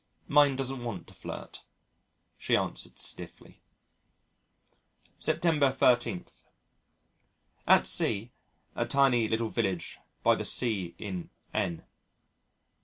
"Mine 0.27 0.55
doesn't 0.55 0.83
want 0.83 1.05
to 1.05 1.13
flirt," 1.13 1.63
she 2.35 2.57
answered 2.57 2.99
stiffly. 2.99 3.61
September 5.19 5.71
13. 5.71 6.25
_At 7.67 7.85
C, 7.85 8.31
a 8.75 8.87
tiny 8.87 9.27
little 9.27 9.49
village 9.49 9.99
by 10.23 10.33
the 10.33 10.43
sea 10.43 10.95
in 10.97 11.29
N 11.53 11.85